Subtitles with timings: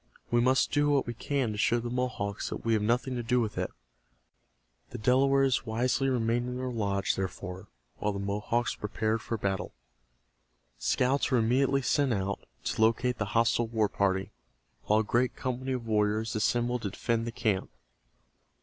[0.31, 3.21] We must do what we can to show the Mohawks that we have nothing to
[3.21, 3.69] do with it."
[4.89, 9.75] The Delawares wisely remained in their lodge, therefore, while the Mohawks prepared for battle.
[10.79, 14.31] Scouts were immediately sent out to locate the hostile war party,
[14.85, 17.69] while a great company of warriors assembled to defend the camp.